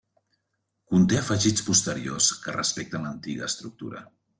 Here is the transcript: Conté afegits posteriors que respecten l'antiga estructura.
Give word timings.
Conté 0.93 1.21
afegits 1.21 1.67
posteriors 1.69 2.33
que 2.47 2.59
respecten 2.59 3.09
l'antiga 3.11 3.51
estructura. 3.55 4.09